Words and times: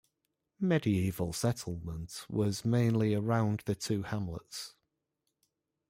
Medieval 0.59 1.31
settlement 1.31 2.25
was 2.27 2.65
mainly 2.65 3.13
around 3.13 3.61
the 3.67 3.75
two 3.75 4.01
hamlets. 4.01 4.73